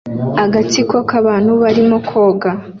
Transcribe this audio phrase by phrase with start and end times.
[0.43, 2.51] Agatsiko k'abantu barimo koga